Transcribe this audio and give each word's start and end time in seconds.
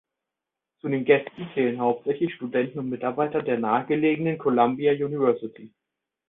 Zu 0.79 0.87
den 0.89 1.05
Gästen 1.05 1.47
zählen 1.53 1.79
hauptsächlich 1.79 2.33
Studenten 2.33 2.79
und 2.79 2.89
Mitarbeiter 2.89 3.43
der 3.43 3.59
nahegelegenen 3.59 4.39
Columbia 4.39 4.93
University. 4.93 5.75